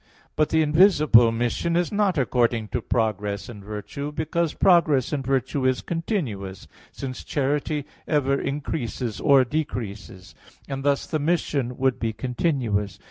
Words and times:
But 0.35 0.49
the 0.49 0.63
invisible 0.63 1.31
mission 1.31 1.75
is 1.75 1.91
not 1.91 2.17
according 2.17 2.69
to 2.69 2.81
progress 2.81 3.49
in 3.49 3.63
virtue; 3.63 4.11
because 4.11 4.55
progress 4.55 5.13
in 5.13 5.21
virtue 5.21 5.63
is 5.63 5.81
continuous, 5.83 6.67
since 6.91 7.23
charity 7.23 7.85
ever 8.07 8.41
increases 8.41 9.19
or 9.21 9.43
decreases; 9.45 10.33
and 10.67 10.83
thus 10.83 11.05
the 11.05 11.19
mission 11.19 11.77
would 11.77 11.99
be 11.99 12.13
continuous. 12.13 12.99